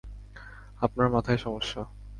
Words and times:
আপনার 0.81 1.07
মাথায় 1.09 1.37
সমস্যা। 1.37 1.81